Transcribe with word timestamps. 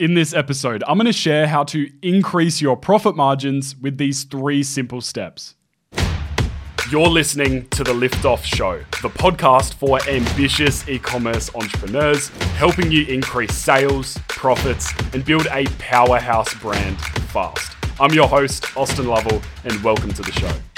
In 0.00 0.14
this 0.14 0.32
episode, 0.32 0.82
I'm 0.86 0.96
going 0.96 1.04
to 1.08 1.12
share 1.12 1.46
how 1.46 1.62
to 1.64 1.86
increase 2.00 2.62
your 2.62 2.74
profit 2.74 3.16
margins 3.16 3.76
with 3.76 3.98
these 3.98 4.24
three 4.24 4.62
simple 4.62 5.02
steps. 5.02 5.56
You're 6.90 7.06
listening 7.06 7.68
to 7.68 7.84
The 7.84 7.92
Liftoff 7.92 8.42
Show, 8.42 8.78
the 9.02 9.10
podcast 9.10 9.74
for 9.74 10.00
ambitious 10.08 10.88
e 10.88 10.98
commerce 10.98 11.54
entrepreneurs, 11.54 12.28
helping 12.56 12.90
you 12.90 13.04
increase 13.04 13.54
sales, 13.54 14.18
profits, 14.28 14.90
and 15.12 15.22
build 15.22 15.46
a 15.50 15.66
powerhouse 15.78 16.54
brand 16.54 16.98
fast. 17.28 17.76
I'm 18.00 18.14
your 18.14 18.26
host, 18.26 18.74
Austin 18.78 19.06
Lovell, 19.06 19.42
and 19.64 19.84
welcome 19.84 20.14
to 20.14 20.22
the 20.22 20.32
show. 20.32 20.69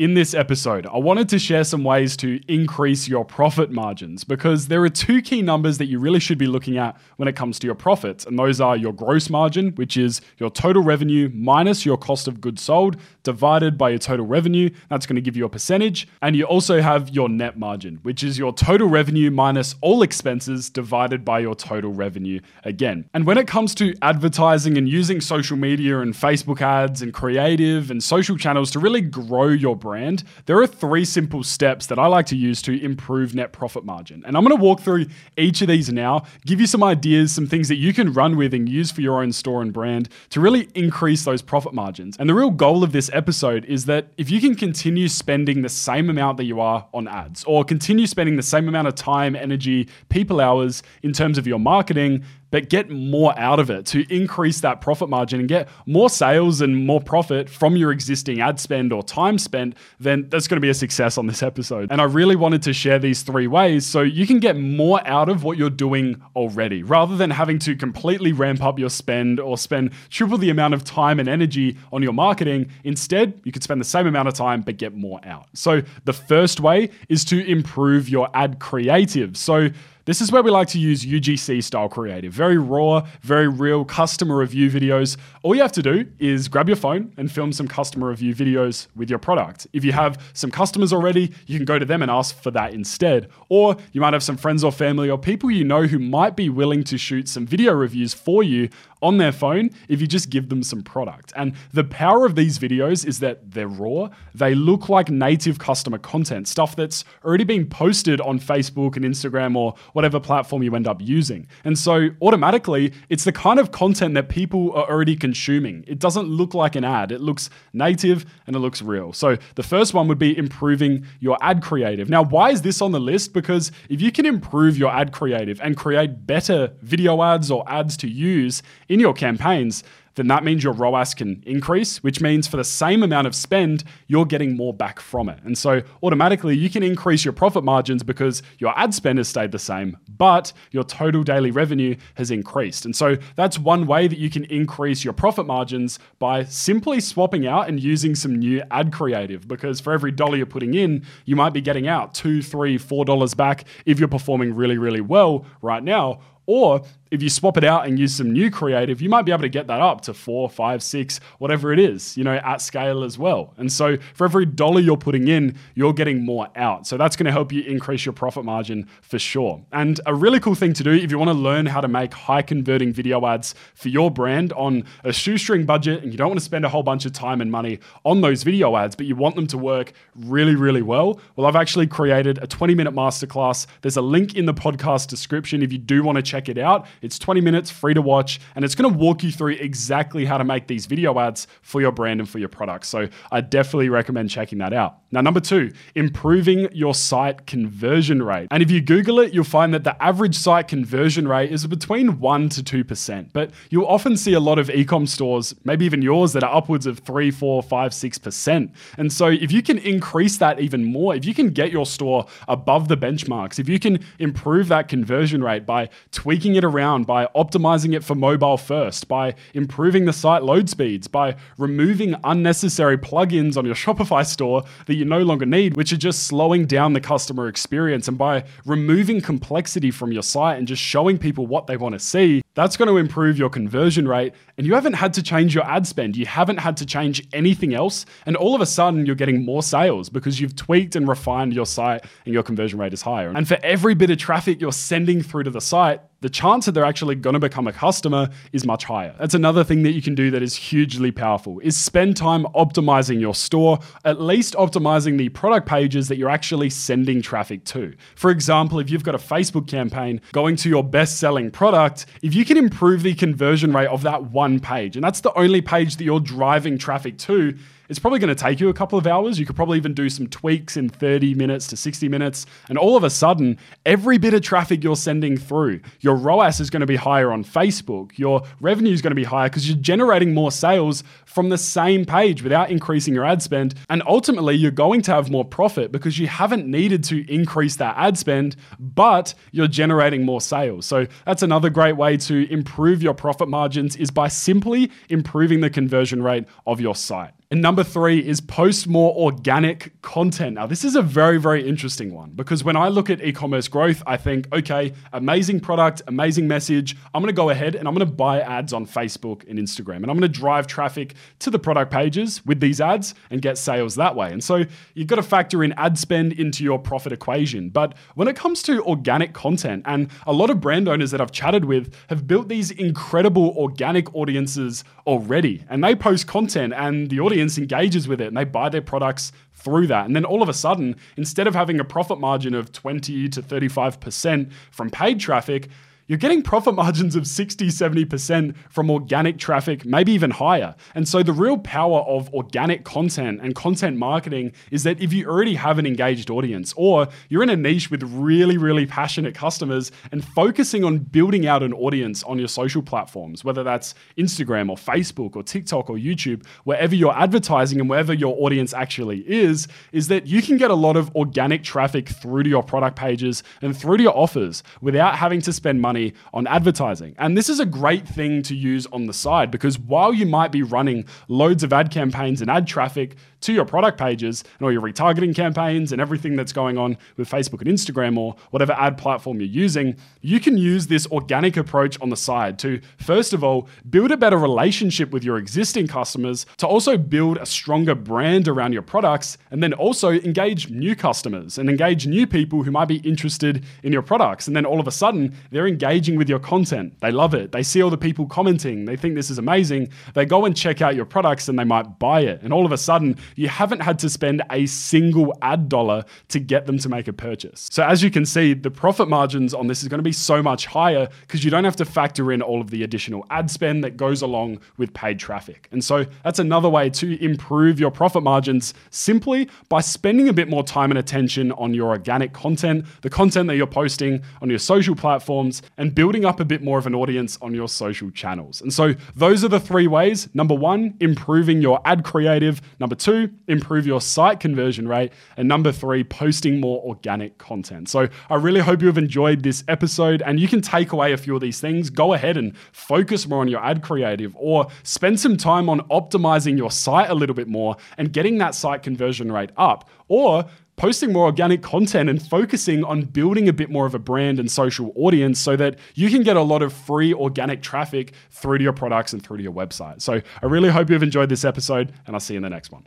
In 0.00 0.14
this 0.14 0.32
episode, 0.32 0.86
I 0.86 0.96
wanted 0.96 1.28
to 1.28 1.38
share 1.38 1.62
some 1.62 1.84
ways 1.84 2.16
to 2.16 2.40
increase 2.48 3.06
your 3.06 3.22
profit 3.22 3.70
margins 3.70 4.24
because 4.24 4.68
there 4.68 4.82
are 4.82 4.88
two 4.88 5.20
key 5.20 5.42
numbers 5.42 5.76
that 5.76 5.88
you 5.88 5.98
really 5.98 6.20
should 6.20 6.38
be 6.38 6.46
looking 6.46 6.78
at 6.78 6.96
when 7.18 7.28
it 7.28 7.36
comes 7.36 7.58
to 7.58 7.66
your 7.66 7.74
profits. 7.74 8.24
And 8.24 8.38
those 8.38 8.62
are 8.62 8.78
your 8.78 8.94
gross 8.94 9.28
margin, 9.28 9.72
which 9.72 9.98
is 9.98 10.22
your 10.38 10.48
total 10.48 10.82
revenue 10.82 11.30
minus 11.34 11.84
your 11.84 11.98
cost 11.98 12.28
of 12.28 12.40
goods 12.40 12.62
sold 12.62 12.96
divided 13.24 13.76
by 13.76 13.90
your 13.90 13.98
total 13.98 14.24
revenue. 14.24 14.70
That's 14.88 15.04
going 15.04 15.16
to 15.16 15.20
give 15.20 15.36
you 15.36 15.44
a 15.44 15.50
percentage. 15.50 16.08
And 16.22 16.34
you 16.34 16.44
also 16.44 16.80
have 16.80 17.10
your 17.10 17.28
net 17.28 17.58
margin, 17.58 17.98
which 18.02 18.24
is 18.24 18.38
your 18.38 18.54
total 18.54 18.88
revenue 18.88 19.30
minus 19.30 19.74
all 19.82 20.02
expenses 20.02 20.70
divided 20.70 21.26
by 21.26 21.40
your 21.40 21.54
total 21.54 21.92
revenue 21.92 22.40
again. 22.64 23.04
And 23.12 23.26
when 23.26 23.36
it 23.36 23.46
comes 23.46 23.74
to 23.74 23.94
advertising 24.00 24.78
and 24.78 24.88
using 24.88 25.20
social 25.20 25.58
media 25.58 26.00
and 26.00 26.14
Facebook 26.14 26.62
ads 26.62 27.02
and 27.02 27.12
creative 27.12 27.90
and 27.90 28.02
social 28.02 28.38
channels 28.38 28.70
to 28.70 28.78
really 28.78 29.02
grow 29.02 29.48
your 29.48 29.76
brand, 29.76 29.89
brand, 29.90 30.22
there 30.46 30.56
are 30.60 30.68
three 30.68 31.04
simple 31.04 31.42
steps 31.42 31.88
that 31.88 31.98
I 31.98 32.06
like 32.06 32.26
to 32.26 32.36
use 32.36 32.62
to 32.62 32.80
improve 32.80 33.34
net 33.34 33.52
profit 33.52 33.84
margin. 33.84 34.22
And 34.24 34.36
I'm 34.36 34.44
going 34.44 34.56
to 34.56 34.62
walk 34.62 34.82
through 34.82 35.06
each 35.36 35.62
of 35.62 35.66
these 35.66 35.92
now, 35.92 36.22
give 36.46 36.60
you 36.60 36.68
some 36.68 36.84
ideas, 36.84 37.32
some 37.32 37.48
things 37.48 37.66
that 37.66 37.74
you 37.74 37.92
can 37.92 38.12
run 38.12 38.36
with 38.36 38.54
and 38.54 38.68
use 38.68 38.92
for 38.92 39.00
your 39.00 39.20
own 39.20 39.32
store 39.32 39.62
and 39.62 39.72
brand 39.72 40.08
to 40.28 40.40
really 40.40 40.68
increase 40.76 41.24
those 41.24 41.42
profit 41.42 41.74
margins. 41.74 42.16
And 42.18 42.28
the 42.28 42.34
real 42.34 42.52
goal 42.52 42.84
of 42.84 42.92
this 42.92 43.10
episode 43.12 43.64
is 43.64 43.86
that 43.86 44.12
if 44.16 44.30
you 44.30 44.40
can 44.40 44.54
continue 44.54 45.08
spending 45.08 45.62
the 45.62 45.68
same 45.68 46.08
amount 46.08 46.36
that 46.36 46.44
you 46.44 46.60
are 46.60 46.86
on 46.94 47.08
ads, 47.08 47.42
or 47.42 47.64
continue 47.64 48.06
spending 48.06 48.36
the 48.36 48.44
same 48.44 48.68
amount 48.68 48.86
of 48.86 48.94
time, 48.94 49.34
energy, 49.34 49.88
people 50.08 50.40
hours 50.40 50.84
in 51.02 51.12
terms 51.12 51.36
of 51.36 51.48
your 51.48 51.58
marketing, 51.58 52.22
but 52.50 52.68
get 52.68 52.90
more 52.90 53.38
out 53.38 53.60
of 53.60 53.70
it 53.70 53.86
to 53.86 54.04
increase 54.14 54.60
that 54.60 54.80
profit 54.80 55.08
margin 55.08 55.40
and 55.40 55.48
get 55.48 55.68
more 55.86 56.10
sales 56.10 56.60
and 56.60 56.86
more 56.86 57.00
profit 57.00 57.48
from 57.48 57.76
your 57.76 57.92
existing 57.92 58.40
ad 58.40 58.58
spend 58.60 58.92
or 58.92 59.02
time 59.02 59.38
spent, 59.38 59.74
then 59.98 60.26
that's 60.28 60.48
going 60.48 60.56
to 60.56 60.60
be 60.60 60.68
a 60.68 60.74
success 60.74 61.18
on 61.18 61.26
this 61.26 61.42
episode. 61.42 61.90
And 61.90 62.00
I 62.00 62.04
really 62.04 62.36
wanted 62.36 62.62
to 62.62 62.72
share 62.72 62.98
these 62.98 63.22
three 63.22 63.46
ways 63.46 63.86
so 63.86 64.02
you 64.02 64.26
can 64.26 64.40
get 64.40 64.56
more 64.56 65.06
out 65.06 65.28
of 65.28 65.44
what 65.44 65.56
you're 65.56 65.70
doing 65.70 66.20
already 66.34 66.82
rather 66.82 67.16
than 67.16 67.30
having 67.30 67.58
to 67.60 67.76
completely 67.76 68.32
ramp 68.32 68.62
up 68.62 68.78
your 68.78 68.90
spend 68.90 69.40
or 69.40 69.56
spend 69.56 69.92
triple 70.10 70.38
the 70.38 70.50
amount 70.50 70.74
of 70.74 70.84
time 70.84 71.20
and 71.20 71.28
energy 71.28 71.76
on 71.92 72.02
your 72.02 72.12
marketing. 72.12 72.70
Instead, 72.84 73.40
you 73.44 73.52
could 73.52 73.62
spend 73.62 73.80
the 73.80 73.84
same 73.84 74.06
amount 74.06 74.28
of 74.28 74.34
time 74.34 74.62
but 74.62 74.76
get 74.76 74.94
more 74.94 75.20
out. 75.24 75.46
So 75.54 75.82
the 76.04 76.12
first 76.12 76.60
way 76.60 76.90
is 77.08 77.24
to 77.26 77.44
improve 77.46 78.08
your 78.08 78.28
ad 78.34 78.58
creative. 78.58 79.36
So 79.36 79.70
this 80.10 80.20
is 80.20 80.32
where 80.32 80.42
we 80.42 80.50
like 80.50 80.66
to 80.66 80.80
use 80.80 81.06
UGC 81.06 81.62
style 81.62 81.88
creative. 81.88 82.32
Very 82.32 82.58
raw, 82.58 83.06
very 83.22 83.46
real 83.46 83.84
customer 83.84 84.38
review 84.38 84.68
videos. 84.68 85.16
All 85.44 85.54
you 85.54 85.62
have 85.62 85.70
to 85.70 85.82
do 85.82 86.04
is 86.18 86.48
grab 86.48 86.66
your 86.68 86.76
phone 86.76 87.12
and 87.16 87.30
film 87.30 87.52
some 87.52 87.68
customer 87.68 88.08
review 88.08 88.34
videos 88.34 88.88
with 88.96 89.08
your 89.08 89.20
product. 89.20 89.68
If 89.72 89.84
you 89.84 89.92
have 89.92 90.20
some 90.32 90.50
customers 90.50 90.92
already, 90.92 91.32
you 91.46 91.56
can 91.56 91.64
go 91.64 91.78
to 91.78 91.84
them 91.84 92.02
and 92.02 92.10
ask 92.10 92.34
for 92.42 92.50
that 92.50 92.74
instead. 92.74 93.28
Or 93.48 93.76
you 93.92 94.00
might 94.00 94.12
have 94.12 94.24
some 94.24 94.36
friends 94.36 94.64
or 94.64 94.72
family 94.72 95.08
or 95.08 95.16
people 95.16 95.48
you 95.48 95.62
know 95.62 95.84
who 95.84 96.00
might 96.00 96.34
be 96.34 96.48
willing 96.48 96.82
to 96.84 96.98
shoot 96.98 97.28
some 97.28 97.46
video 97.46 97.72
reviews 97.72 98.12
for 98.12 98.42
you 98.42 98.68
on 99.02 99.18
their 99.18 99.32
phone 99.32 99.70
if 99.88 100.00
you 100.00 100.06
just 100.06 100.30
give 100.30 100.48
them 100.48 100.62
some 100.62 100.82
product. 100.82 101.32
And 101.36 101.54
the 101.72 101.84
power 101.84 102.26
of 102.26 102.34
these 102.34 102.58
videos 102.58 103.06
is 103.06 103.20
that 103.20 103.52
they're 103.52 103.68
raw, 103.68 104.10
they 104.34 104.54
look 104.54 104.88
like 104.88 105.08
native 105.08 105.58
customer 105.58 105.98
content, 105.98 106.48
stuff 106.48 106.76
that's 106.76 107.04
already 107.24 107.44
been 107.44 107.66
posted 107.66 108.20
on 108.20 108.38
Facebook 108.38 108.96
and 108.96 109.04
Instagram 109.04 109.56
or 109.56 109.74
whatever 110.00 110.18
platform 110.18 110.62
you 110.62 110.74
end 110.74 110.88
up 110.88 110.98
using. 111.02 111.46
And 111.62 111.78
so 111.78 112.08
automatically, 112.22 112.94
it's 113.10 113.24
the 113.24 113.32
kind 113.32 113.60
of 113.60 113.70
content 113.70 114.14
that 114.14 114.30
people 114.30 114.72
are 114.72 114.90
already 114.90 115.14
consuming. 115.14 115.84
It 115.86 115.98
doesn't 115.98 116.26
look 116.26 116.54
like 116.54 116.74
an 116.74 116.84
ad, 116.84 117.12
it 117.12 117.20
looks 117.20 117.50
native 117.74 118.24
and 118.46 118.56
it 118.56 118.60
looks 118.60 118.80
real. 118.80 119.12
So 119.12 119.36
the 119.56 119.62
first 119.62 119.92
one 119.92 120.08
would 120.08 120.18
be 120.18 120.34
improving 120.38 121.04
your 121.18 121.36
ad 121.42 121.60
creative. 121.62 122.08
Now, 122.08 122.24
why 122.24 122.48
is 122.48 122.62
this 122.62 122.80
on 122.80 122.92
the 122.92 122.98
list? 122.98 123.34
Because 123.34 123.72
if 123.90 124.00
you 124.00 124.10
can 124.10 124.24
improve 124.24 124.78
your 124.78 124.90
ad 124.90 125.12
creative 125.12 125.60
and 125.60 125.76
create 125.76 126.26
better 126.26 126.72
video 126.80 127.22
ads 127.22 127.50
or 127.50 127.62
ads 127.70 127.98
to 127.98 128.08
use, 128.08 128.62
in 128.88 129.00
your 129.00 129.12
campaigns, 129.12 129.84
then 130.14 130.28
that 130.28 130.44
means 130.44 130.64
your 130.64 130.72
ROAS 130.72 131.14
can 131.14 131.42
increase, 131.46 132.02
which 132.02 132.20
means 132.20 132.46
for 132.46 132.56
the 132.56 132.64
same 132.64 133.02
amount 133.02 133.26
of 133.26 133.34
spend, 133.34 133.84
you're 134.06 134.26
getting 134.26 134.56
more 134.56 134.74
back 134.74 135.00
from 135.00 135.28
it. 135.28 135.38
And 135.44 135.56
so 135.56 135.82
automatically 136.02 136.56
you 136.56 136.68
can 136.68 136.82
increase 136.82 137.24
your 137.24 137.32
profit 137.32 137.64
margins 137.64 138.02
because 138.02 138.42
your 138.58 138.76
ad 138.78 138.94
spend 138.94 139.18
has 139.18 139.28
stayed 139.28 139.52
the 139.52 139.58
same, 139.58 139.96
but 140.08 140.52
your 140.72 140.84
total 140.84 141.22
daily 141.22 141.50
revenue 141.50 141.96
has 142.14 142.30
increased. 142.30 142.84
And 142.84 142.94
so 142.94 143.16
that's 143.36 143.58
one 143.58 143.86
way 143.86 144.08
that 144.08 144.18
you 144.18 144.30
can 144.30 144.44
increase 144.44 145.04
your 145.04 145.12
profit 145.12 145.46
margins 145.46 145.98
by 146.18 146.44
simply 146.44 147.00
swapping 147.00 147.46
out 147.46 147.68
and 147.68 147.80
using 147.80 148.14
some 148.14 148.36
new 148.36 148.62
ad 148.70 148.92
creative. 148.92 149.46
Because 149.46 149.80
for 149.80 149.92
every 149.92 150.12
dollar 150.12 150.36
you're 150.36 150.46
putting 150.46 150.74
in, 150.74 151.04
you 151.24 151.36
might 151.36 151.52
be 151.52 151.60
getting 151.60 151.88
out 151.88 152.14
two, 152.14 152.42
three, 152.42 152.78
four 152.78 153.04
dollars 153.04 153.34
back 153.34 153.64
if 153.86 153.98
you're 153.98 154.08
performing 154.08 154.54
really, 154.54 154.78
really 154.78 155.00
well 155.00 155.46
right 155.62 155.82
now. 155.82 156.20
Or 156.46 156.82
if 157.10 157.22
you 157.22 157.28
swap 157.28 157.56
it 157.56 157.64
out 157.64 157.86
and 157.86 157.98
use 157.98 158.14
some 158.14 158.32
new 158.32 158.50
creative, 158.50 159.00
you 159.00 159.08
might 159.08 159.22
be 159.22 159.32
able 159.32 159.42
to 159.42 159.48
get 159.48 159.66
that 159.66 159.80
up 159.80 160.00
to 160.02 160.14
four, 160.14 160.48
five, 160.48 160.82
six, 160.82 161.20
whatever 161.38 161.72
it 161.72 161.78
is, 161.78 162.16
you 162.16 162.24
know, 162.24 162.34
at 162.36 162.60
scale 162.60 163.02
as 163.02 163.18
well. 163.18 163.52
And 163.56 163.72
so 163.72 163.96
for 164.14 164.24
every 164.24 164.46
dollar 164.46 164.80
you're 164.80 164.96
putting 164.96 165.28
in, 165.28 165.56
you're 165.74 165.92
getting 165.92 166.24
more 166.24 166.48
out. 166.56 166.86
So 166.86 166.96
that's 166.96 167.16
going 167.16 167.26
to 167.26 167.32
help 167.32 167.52
you 167.52 167.62
increase 167.62 168.04
your 168.04 168.12
profit 168.12 168.44
margin 168.44 168.88
for 169.02 169.18
sure. 169.18 169.64
And 169.72 170.00
a 170.06 170.14
really 170.14 170.40
cool 170.40 170.54
thing 170.54 170.72
to 170.74 170.84
do 170.84 170.92
if 170.92 171.10
you 171.10 171.18
want 171.18 171.30
to 171.30 171.34
learn 171.34 171.66
how 171.66 171.80
to 171.80 171.88
make 171.88 172.14
high 172.14 172.42
converting 172.42 172.92
video 172.92 173.26
ads 173.26 173.54
for 173.74 173.88
your 173.88 174.10
brand 174.10 174.52
on 174.52 174.84
a 175.04 175.12
shoestring 175.12 175.66
budget 175.66 176.02
and 176.02 176.12
you 176.12 176.18
don't 176.18 176.28
want 176.28 176.38
to 176.38 176.44
spend 176.44 176.64
a 176.64 176.68
whole 176.68 176.82
bunch 176.82 177.06
of 177.06 177.12
time 177.12 177.40
and 177.40 177.50
money 177.50 177.80
on 178.04 178.20
those 178.20 178.42
video 178.42 178.76
ads, 178.76 178.94
but 178.94 179.06
you 179.06 179.16
want 179.16 179.34
them 179.34 179.46
to 179.48 179.58
work 179.58 179.92
really, 180.14 180.54
really 180.54 180.82
well. 180.82 181.20
Well, 181.36 181.46
I've 181.46 181.56
actually 181.56 181.86
created 181.86 182.38
a 182.42 182.46
20 182.46 182.74
minute 182.74 182.94
masterclass. 182.94 183.66
There's 183.82 183.96
a 183.96 184.02
link 184.02 184.36
in 184.36 184.46
the 184.46 184.54
podcast 184.54 185.08
description 185.08 185.62
if 185.62 185.72
you 185.72 185.78
do 185.78 186.02
want 186.02 186.16
to 186.16 186.22
check 186.22 186.48
it 186.48 186.58
out. 186.58 186.86
It's 187.02 187.18
20 187.18 187.40
minutes, 187.40 187.70
free 187.70 187.94
to 187.94 188.02
watch, 188.02 188.40
and 188.54 188.64
it's 188.64 188.74
going 188.74 188.92
to 188.92 188.98
walk 188.98 189.22
you 189.22 189.32
through 189.32 189.52
exactly 189.52 190.24
how 190.24 190.38
to 190.38 190.44
make 190.44 190.66
these 190.66 190.86
video 190.86 191.18
ads 191.18 191.46
for 191.62 191.80
your 191.80 191.92
brand 191.92 192.20
and 192.20 192.28
for 192.28 192.38
your 192.38 192.48
products. 192.48 192.88
So 192.88 193.08
I 193.30 193.40
definitely 193.40 193.88
recommend 193.88 194.30
checking 194.30 194.58
that 194.58 194.72
out. 194.72 194.98
Now, 195.12 195.20
number 195.20 195.40
two, 195.40 195.72
improving 195.94 196.68
your 196.72 196.94
site 196.94 197.46
conversion 197.46 198.22
rate. 198.22 198.48
And 198.50 198.62
if 198.62 198.70
you 198.70 198.80
Google 198.80 199.18
it, 199.20 199.32
you'll 199.32 199.44
find 199.44 199.74
that 199.74 199.82
the 199.84 200.00
average 200.02 200.36
site 200.36 200.68
conversion 200.68 201.26
rate 201.26 201.50
is 201.50 201.66
between 201.66 202.18
1% 202.18 202.64
to 202.64 202.84
2%. 202.84 203.32
But 203.32 203.50
you'll 203.70 203.86
often 203.86 204.16
see 204.16 204.34
a 204.34 204.40
lot 204.40 204.58
of 204.58 204.70
e-com 204.70 205.06
stores, 205.06 205.54
maybe 205.64 205.84
even 205.84 206.02
yours, 206.02 206.32
that 206.34 206.44
are 206.44 206.54
upwards 206.54 206.86
of 206.86 207.00
3, 207.00 207.30
4, 207.30 207.62
5, 207.62 207.92
6%. 207.92 208.72
And 208.98 209.12
so 209.12 209.26
if 209.26 209.50
you 209.50 209.62
can 209.62 209.78
increase 209.78 210.36
that 210.38 210.60
even 210.60 210.84
more, 210.84 211.14
if 211.14 211.24
you 211.24 211.34
can 211.34 211.50
get 211.50 211.72
your 211.72 211.86
store 211.86 212.26
above 212.46 212.88
the 212.88 212.96
benchmarks, 212.96 213.58
if 213.58 213.68
you 213.68 213.80
can 213.80 214.00
improve 214.18 214.68
that 214.68 214.88
conversion 214.88 215.42
rate 215.42 215.66
by 215.66 215.88
tweaking 216.12 216.54
it 216.54 216.64
around, 216.64 216.89
by 216.98 217.26
optimizing 217.36 217.94
it 217.94 218.04
for 218.04 218.14
mobile 218.14 218.56
first, 218.56 219.08
by 219.08 219.34
improving 219.54 220.04
the 220.04 220.12
site 220.12 220.42
load 220.42 220.68
speeds, 220.68 221.08
by 221.08 221.36
removing 221.56 222.14
unnecessary 222.24 222.98
plugins 222.98 223.56
on 223.56 223.64
your 223.64 223.74
Shopify 223.74 224.26
store 224.26 224.64
that 224.86 224.96
you 224.96 225.04
no 225.04 225.22
longer 225.22 225.46
need, 225.46 225.76
which 225.76 225.92
are 225.92 225.96
just 225.96 226.24
slowing 226.24 226.66
down 226.66 226.92
the 226.92 227.00
customer 227.00 227.48
experience, 227.48 228.08
and 228.08 228.18
by 228.18 228.44
removing 228.66 229.20
complexity 229.20 229.90
from 229.90 230.12
your 230.12 230.22
site 230.22 230.58
and 230.58 230.66
just 230.66 230.82
showing 230.82 231.16
people 231.18 231.46
what 231.46 231.66
they 231.66 231.76
want 231.76 231.94
to 231.94 231.98
see, 231.98 232.42
that's 232.54 232.76
going 232.76 232.88
to 232.88 232.96
improve 232.96 233.38
your 233.38 233.48
conversion 233.48 234.08
rate. 234.08 234.34
And 234.58 234.66
you 234.66 234.74
haven't 234.74 234.94
had 234.94 235.14
to 235.14 235.22
change 235.22 235.54
your 235.54 235.64
ad 235.64 235.86
spend. 235.86 236.16
You 236.16 236.26
haven't 236.26 236.58
had 236.58 236.76
to 236.78 236.86
change 236.86 237.26
anything 237.32 237.74
else. 237.74 238.04
And 238.26 238.36
all 238.36 238.54
of 238.54 238.60
a 238.60 238.66
sudden, 238.66 239.06
you're 239.06 239.14
getting 239.14 239.44
more 239.44 239.62
sales 239.62 240.10
because 240.10 240.40
you've 240.40 240.56
tweaked 240.56 240.96
and 240.96 241.08
refined 241.08 241.54
your 241.54 241.66
site 241.66 242.04
and 242.24 242.34
your 242.34 242.42
conversion 242.42 242.78
rate 242.78 242.92
is 242.92 243.02
higher. 243.02 243.32
And 243.34 243.46
for 243.46 243.58
every 243.62 243.94
bit 243.94 244.10
of 244.10 244.18
traffic 244.18 244.60
you're 244.60 244.72
sending 244.72 245.22
through 245.22 245.44
to 245.44 245.50
the 245.50 245.60
site, 245.60 246.02
the 246.20 246.28
chance 246.28 246.66
that 246.66 246.72
they're 246.72 246.84
actually 246.84 247.14
going 247.14 247.34
to 247.34 247.40
become 247.40 247.66
a 247.66 247.72
customer 247.72 248.28
is 248.52 248.66
much 248.66 248.84
higher. 248.84 249.14
That's 249.18 249.34
another 249.34 249.64
thing 249.64 249.82
that 249.84 249.92
you 249.92 250.02
can 250.02 250.14
do 250.14 250.30
that 250.30 250.42
is 250.42 250.54
hugely 250.54 251.10
powerful 251.10 251.58
is 251.60 251.76
spend 251.76 252.16
time 252.16 252.44
optimizing 252.54 253.20
your 253.20 253.34
store, 253.34 253.78
at 254.04 254.20
least 254.20 254.54
optimizing 254.54 255.16
the 255.16 255.30
product 255.30 255.66
pages 255.66 256.08
that 256.08 256.16
you're 256.16 256.30
actually 256.30 256.70
sending 256.70 257.22
traffic 257.22 257.64
to. 257.66 257.94
For 258.16 258.30
example, 258.30 258.78
if 258.78 258.90
you've 258.90 259.04
got 259.04 259.14
a 259.14 259.18
Facebook 259.18 259.66
campaign 259.66 260.20
going 260.32 260.56
to 260.56 260.68
your 260.68 260.84
best-selling 260.84 261.50
product, 261.50 262.06
if 262.22 262.34
you 262.34 262.44
can 262.44 262.56
improve 262.56 263.02
the 263.02 263.14
conversion 263.14 263.72
rate 263.72 263.88
of 263.88 264.02
that 264.02 264.24
one 264.24 264.60
page, 264.60 264.96
and 264.96 265.04
that's 265.04 265.20
the 265.20 265.36
only 265.38 265.62
page 265.62 265.96
that 265.96 266.04
you're 266.04 266.20
driving 266.20 266.76
traffic 266.76 267.16
to, 267.18 267.56
it's 267.90 267.98
probably 267.98 268.20
going 268.20 268.34
to 268.34 268.40
take 268.40 268.60
you 268.60 268.68
a 268.68 268.72
couple 268.72 268.98
of 269.00 269.06
hours. 269.08 269.40
You 269.40 269.44
could 269.44 269.56
probably 269.56 269.76
even 269.76 269.94
do 269.94 270.08
some 270.08 270.28
tweaks 270.28 270.76
in 270.76 270.88
30 270.88 271.34
minutes 271.34 271.66
to 271.66 271.76
60 271.76 272.08
minutes. 272.08 272.46
And 272.68 272.78
all 272.78 272.96
of 272.96 273.02
a 273.02 273.10
sudden, 273.10 273.58
every 273.84 274.16
bit 274.16 274.32
of 274.32 274.42
traffic 274.42 274.84
you're 274.84 274.94
sending 274.94 275.36
through, 275.36 275.80
your 276.10 276.18
ROAS 276.18 276.58
is 276.58 276.70
going 276.70 276.80
to 276.80 276.86
be 276.86 276.96
higher 276.96 277.30
on 277.30 277.44
Facebook. 277.44 278.18
Your 278.18 278.42
revenue 278.60 278.92
is 278.92 279.00
going 279.00 279.12
to 279.12 279.14
be 279.14 279.22
higher 279.22 279.48
because 279.48 279.68
you're 279.68 279.78
generating 279.78 280.34
more 280.34 280.50
sales 280.50 281.04
from 281.24 281.50
the 281.50 281.58
same 281.58 282.04
page 282.04 282.42
without 282.42 282.68
increasing 282.68 283.14
your 283.14 283.24
ad 283.24 283.40
spend. 283.42 283.76
And 283.88 284.02
ultimately, 284.08 284.56
you're 284.56 284.72
going 284.72 285.02
to 285.02 285.12
have 285.12 285.30
more 285.30 285.44
profit 285.44 285.92
because 285.92 286.18
you 286.18 286.26
haven't 286.26 286.66
needed 286.66 287.04
to 287.04 287.32
increase 287.32 287.76
that 287.76 287.96
ad 287.96 288.18
spend, 288.18 288.56
but 288.80 289.34
you're 289.52 289.68
generating 289.68 290.24
more 290.24 290.40
sales. 290.40 290.84
So 290.84 291.06
that's 291.24 291.44
another 291.44 291.70
great 291.70 291.96
way 291.96 292.16
to 292.16 292.52
improve 292.52 293.04
your 293.04 293.14
profit 293.14 293.48
margins 293.48 293.94
is 293.94 294.10
by 294.10 294.26
simply 294.26 294.90
improving 295.10 295.60
the 295.60 295.70
conversion 295.70 296.24
rate 296.24 296.44
of 296.66 296.80
your 296.80 296.96
site. 296.96 297.34
And 297.52 297.60
number 297.60 297.82
three 297.82 298.24
is 298.24 298.40
post 298.40 298.86
more 298.86 299.12
organic 299.16 300.00
content. 300.02 300.54
Now, 300.54 300.68
this 300.68 300.84
is 300.84 300.94
a 300.94 301.02
very, 301.02 301.36
very 301.36 301.68
interesting 301.68 302.14
one 302.14 302.30
because 302.30 302.62
when 302.62 302.76
I 302.76 302.86
look 302.86 303.10
at 303.10 303.20
e 303.24 303.32
commerce 303.32 303.66
growth, 303.66 304.04
I 304.06 304.18
think, 304.18 304.46
okay, 304.52 304.92
amazing 305.12 305.58
product, 305.58 306.00
amazing 306.06 306.46
message. 306.46 306.96
I'm 307.12 307.20
going 307.20 307.26
to 307.26 307.36
go 307.36 307.50
ahead 307.50 307.74
and 307.74 307.88
I'm 307.88 307.94
going 307.94 308.06
to 308.06 308.14
buy 308.14 308.40
ads 308.40 308.72
on 308.72 308.86
Facebook 308.86 309.50
and 309.50 309.58
Instagram. 309.58 309.96
And 309.96 310.12
I'm 310.12 310.16
going 310.16 310.20
to 310.20 310.28
drive 310.28 310.68
traffic 310.68 311.16
to 311.40 311.50
the 311.50 311.58
product 311.58 311.90
pages 311.90 312.40
with 312.46 312.60
these 312.60 312.80
ads 312.80 313.16
and 313.30 313.42
get 313.42 313.58
sales 313.58 313.96
that 313.96 314.14
way. 314.14 314.30
And 314.30 314.44
so 314.44 314.62
you've 314.94 315.08
got 315.08 315.16
to 315.16 315.22
factor 315.24 315.64
in 315.64 315.72
ad 315.72 315.98
spend 315.98 316.34
into 316.34 316.62
your 316.62 316.78
profit 316.78 317.12
equation. 317.12 317.68
But 317.68 317.96
when 318.14 318.28
it 318.28 318.36
comes 318.36 318.62
to 318.62 318.80
organic 318.84 319.32
content, 319.32 319.82
and 319.86 320.08
a 320.24 320.32
lot 320.32 320.50
of 320.50 320.60
brand 320.60 320.86
owners 320.86 321.10
that 321.10 321.20
I've 321.20 321.32
chatted 321.32 321.64
with 321.64 321.92
have 322.10 322.28
built 322.28 322.48
these 322.48 322.70
incredible 322.70 323.56
organic 323.56 324.14
audiences 324.14 324.84
already. 325.04 325.64
And 325.68 325.82
they 325.82 325.96
post 325.96 326.28
content 326.28 326.74
and 326.76 327.10
the 327.10 327.18
audience 327.18 327.39
audience 327.40 327.56
engages 327.56 328.06
with 328.06 328.20
it 328.20 328.26
and 328.28 328.36
they 328.36 328.44
buy 328.44 328.68
their 328.68 328.82
products 328.82 329.32
through 329.54 329.86
that. 329.86 330.04
And 330.04 330.14
then 330.14 330.26
all 330.26 330.42
of 330.42 330.48
a 330.50 330.54
sudden, 330.54 330.96
instead 331.16 331.46
of 331.46 331.54
having 331.54 331.80
a 331.80 331.84
profit 331.84 332.20
margin 332.20 332.54
of 332.54 332.70
20 332.72 333.30
to 333.30 333.42
35% 333.42 334.52
from 334.70 334.90
paid 334.90 335.18
traffic, 335.18 335.70
you're 336.10 336.18
getting 336.18 336.42
profit 336.42 336.74
margins 336.74 337.14
of 337.14 337.24
60, 337.24 337.68
70% 337.68 338.56
from 338.68 338.90
organic 338.90 339.38
traffic, 339.38 339.84
maybe 339.84 340.10
even 340.10 340.32
higher. 340.32 340.74
And 340.96 341.06
so 341.06 341.22
the 341.22 341.32
real 341.32 341.56
power 341.58 342.00
of 342.00 342.28
organic 342.34 342.82
content 342.82 343.38
and 343.40 343.54
content 343.54 343.96
marketing 343.96 344.50
is 344.72 344.82
that 344.82 345.00
if 345.00 345.12
you 345.12 345.28
already 345.28 345.54
have 345.54 345.78
an 345.78 345.86
engaged 345.86 346.28
audience 346.28 346.74
or 346.76 347.06
you're 347.28 347.44
in 347.44 347.48
a 347.48 347.54
niche 347.54 347.92
with 347.92 348.02
really, 348.02 348.58
really 348.58 348.86
passionate 348.86 349.36
customers 349.36 349.92
and 350.10 350.24
focusing 350.24 350.82
on 350.82 350.98
building 350.98 351.46
out 351.46 351.62
an 351.62 351.72
audience 351.72 352.24
on 352.24 352.40
your 352.40 352.48
social 352.48 352.82
platforms, 352.82 353.44
whether 353.44 353.62
that's 353.62 353.94
Instagram 354.18 354.68
or 354.68 354.74
Facebook 354.74 355.36
or 355.36 355.44
TikTok 355.44 355.88
or 355.88 355.94
YouTube, 355.94 356.44
wherever 356.64 356.92
you're 356.92 357.16
advertising 357.16 357.78
and 357.78 357.88
wherever 357.88 358.12
your 358.12 358.34
audience 358.44 358.74
actually 358.74 359.20
is, 359.30 359.68
is 359.92 360.08
that 360.08 360.26
you 360.26 360.42
can 360.42 360.56
get 360.56 360.72
a 360.72 360.74
lot 360.74 360.96
of 360.96 361.14
organic 361.14 361.62
traffic 361.62 362.08
through 362.08 362.42
to 362.42 362.50
your 362.50 362.64
product 362.64 362.96
pages 362.96 363.44
and 363.62 363.76
through 363.76 363.98
to 363.98 364.02
your 364.02 364.18
offers 364.18 364.64
without 364.80 365.14
having 365.14 365.40
to 365.40 365.52
spend 365.52 365.80
money 365.80 365.99
money 366.00 366.14
on 366.32 366.46
advertising. 366.46 367.14
And 367.18 367.36
this 367.36 367.48
is 367.48 367.60
a 367.60 367.66
great 367.66 368.08
thing 368.08 368.42
to 368.42 368.54
use 368.54 368.86
on 368.92 369.06
the 369.06 369.12
side 369.12 369.50
because 369.50 369.78
while 369.78 370.12
you 370.12 370.26
might 370.26 370.52
be 370.52 370.62
running 370.62 371.04
loads 371.28 371.62
of 371.62 371.72
ad 371.72 371.90
campaigns 371.90 372.40
and 372.40 372.50
ad 372.50 372.66
traffic 372.66 373.16
to 373.42 373.52
your 373.52 373.64
product 373.64 373.98
pages 373.98 374.44
and 374.58 374.64
all 374.64 374.72
your 374.72 374.82
retargeting 374.82 375.34
campaigns 375.34 375.92
and 375.92 376.00
everything 376.00 376.36
that's 376.36 376.52
going 376.52 376.76
on 376.76 376.96
with 377.16 377.28
Facebook 377.28 377.60
and 377.60 377.68
Instagram 377.68 378.18
or 378.18 378.36
whatever 378.50 378.72
ad 378.72 378.98
platform 378.98 379.40
you're 379.40 379.48
using, 379.48 379.96
you 380.20 380.38
can 380.40 380.58
use 380.58 380.86
this 380.86 381.06
organic 381.08 381.56
approach 381.56 382.00
on 382.00 382.10
the 382.10 382.16
side 382.16 382.58
to, 382.58 382.80
first 382.98 383.32
of 383.32 383.42
all, 383.42 383.68
build 383.88 384.10
a 384.10 384.16
better 384.16 384.36
relationship 384.36 385.10
with 385.10 385.24
your 385.24 385.38
existing 385.38 385.86
customers, 385.86 386.46
to 386.58 386.66
also 386.66 386.98
build 386.98 387.38
a 387.38 387.46
stronger 387.46 387.94
brand 387.94 388.46
around 388.46 388.72
your 388.72 388.82
products, 388.82 389.38
and 389.50 389.62
then 389.62 389.72
also 389.72 390.10
engage 390.10 390.70
new 390.70 390.94
customers 390.94 391.56
and 391.58 391.70
engage 391.70 392.06
new 392.06 392.26
people 392.26 392.62
who 392.62 392.70
might 392.70 392.88
be 392.88 392.98
interested 392.98 393.64
in 393.82 393.92
your 393.92 394.02
products. 394.02 394.46
And 394.46 394.54
then 394.54 394.66
all 394.66 394.80
of 394.80 394.86
a 394.86 394.92
sudden, 394.92 395.34
they're 395.50 395.66
engaging 395.80 396.16
with 396.16 396.28
your 396.28 396.38
content. 396.38 396.92
They 397.00 397.10
love 397.10 397.32
it. 397.32 397.52
They 397.52 397.62
see 397.62 397.82
all 397.82 397.88
the 397.88 397.96
people 397.96 398.26
commenting. 398.26 398.84
They 398.84 398.96
think 398.96 399.14
this 399.14 399.30
is 399.30 399.38
amazing. 399.38 399.88
They 400.12 400.26
go 400.26 400.44
and 400.44 400.54
check 400.54 400.82
out 400.82 400.94
your 400.94 401.06
products 401.06 401.48
and 401.48 401.58
they 401.58 401.64
might 401.64 401.98
buy 401.98 402.20
it. 402.20 402.42
And 402.42 402.52
all 402.52 402.66
of 402.66 402.72
a 402.72 402.76
sudden, 402.76 403.16
you 403.34 403.48
haven't 403.48 403.80
had 403.80 403.98
to 404.00 404.10
spend 404.10 404.42
a 404.50 404.66
single 404.66 405.34
ad 405.40 405.70
dollar 405.70 406.04
to 406.28 406.38
get 406.38 406.66
them 406.66 406.78
to 406.78 406.90
make 406.90 407.08
a 407.08 407.14
purchase. 407.14 407.68
So 407.72 407.82
as 407.82 408.02
you 408.02 408.10
can 408.10 408.26
see, 408.26 408.52
the 408.52 408.70
profit 408.70 409.08
margins 409.08 409.54
on 409.54 409.68
this 409.68 409.82
is 409.82 409.88
going 409.88 410.00
to 410.00 410.04
be 410.04 410.12
so 410.12 410.42
much 410.42 410.66
higher 410.66 411.08
because 411.22 411.44
you 411.44 411.50
don't 411.50 411.64
have 411.64 411.76
to 411.76 411.86
factor 411.86 412.30
in 412.30 412.42
all 412.42 412.60
of 412.60 412.68
the 412.68 412.82
additional 412.82 413.24
ad 413.30 413.50
spend 413.50 413.82
that 413.82 413.96
goes 413.96 414.20
along 414.20 414.60
with 414.76 414.92
paid 414.92 415.18
traffic. 415.18 415.66
And 415.72 415.82
so 415.82 416.04
that's 416.24 416.38
another 416.38 416.68
way 416.68 416.90
to 416.90 417.24
improve 417.24 417.80
your 417.80 417.90
profit 417.90 418.22
margins 418.22 418.74
simply 418.90 419.48
by 419.70 419.80
spending 419.80 420.28
a 420.28 420.34
bit 420.34 420.50
more 420.50 420.62
time 420.62 420.90
and 420.90 420.98
attention 420.98 421.52
on 421.52 421.72
your 421.72 421.88
organic 421.88 422.34
content, 422.34 422.84
the 423.00 423.08
content 423.08 423.48
that 423.48 423.56
you're 423.56 423.66
posting 423.66 424.20
on 424.42 424.50
your 424.50 424.58
social 424.58 424.94
platforms, 424.94 425.62
and 425.80 425.94
building 425.94 426.26
up 426.26 426.38
a 426.40 426.44
bit 426.44 426.62
more 426.62 426.78
of 426.78 426.86
an 426.86 426.94
audience 426.94 427.38
on 427.40 427.54
your 427.54 427.66
social 427.66 428.10
channels. 428.10 428.60
And 428.60 428.72
so 428.72 428.94
those 429.16 429.42
are 429.42 429.48
the 429.48 429.58
three 429.58 429.86
ways. 429.86 430.28
Number 430.34 430.54
one, 430.54 430.94
improving 431.00 431.62
your 431.62 431.80
ad 431.86 432.04
creative. 432.04 432.60
Number 432.78 432.94
two, 432.94 433.30
improve 433.48 433.86
your 433.86 434.02
site 434.02 434.40
conversion 434.40 434.86
rate. 434.86 435.10
And 435.38 435.48
number 435.48 435.72
three, 435.72 436.04
posting 436.04 436.60
more 436.60 436.82
organic 436.84 437.38
content. 437.38 437.88
So 437.88 438.08
I 438.28 438.34
really 438.34 438.60
hope 438.60 438.82
you 438.82 438.88
have 438.88 438.98
enjoyed 438.98 439.42
this 439.42 439.64
episode 439.68 440.20
and 440.20 440.38
you 440.38 440.48
can 440.48 440.60
take 440.60 440.92
away 440.92 441.14
a 441.14 441.16
few 441.16 441.34
of 441.34 441.40
these 441.40 441.60
things. 441.60 441.88
Go 441.88 442.12
ahead 442.12 442.36
and 442.36 442.54
focus 442.72 443.26
more 443.26 443.40
on 443.40 443.48
your 443.48 443.64
ad 443.64 443.82
creative 443.82 444.36
or 444.36 444.66
spend 444.82 445.18
some 445.18 445.38
time 445.38 445.70
on 445.70 445.80
optimizing 445.88 446.58
your 446.58 446.70
site 446.70 447.08
a 447.08 447.14
little 447.14 447.34
bit 447.34 447.48
more 447.48 447.74
and 447.96 448.12
getting 448.12 448.36
that 448.36 448.54
site 448.54 448.82
conversion 448.82 449.32
rate 449.32 449.50
up. 449.56 449.88
Or 450.08 450.44
posting 450.80 451.12
more 451.12 451.26
organic 451.26 451.60
content 451.60 452.08
and 452.08 452.26
focusing 452.26 452.82
on 452.84 453.02
building 453.02 453.50
a 453.50 453.52
bit 453.52 453.68
more 453.68 453.84
of 453.84 453.94
a 453.94 453.98
brand 453.98 454.40
and 454.40 454.50
social 454.50 454.90
audience 454.94 455.38
so 455.38 455.54
that 455.54 455.78
you 455.94 456.08
can 456.08 456.22
get 456.22 456.38
a 456.38 456.42
lot 456.42 456.62
of 456.62 456.72
free 456.72 457.12
organic 457.12 457.60
traffic 457.60 458.14
through 458.30 458.56
to 458.56 458.64
your 458.64 458.72
products 458.72 459.12
and 459.12 459.22
through 459.22 459.36
to 459.36 459.42
your 459.42 459.52
website. 459.52 460.00
So 460.00 460.22
I 460.42 460.46
really 460.46 460.70
hope 460.70 460.88
you've 460.88 461.02
enjoyed 461.02 461.28
this 461.28 461.44
episode, 461.44 461.92
and 462.06 462.16
I'll 462.16 462.20
see 462.20 462.32
you 462.32 462.38
in 462.38 462.42
the 462.42 462.48
next 462.48 462.72
one. 462.72 462.86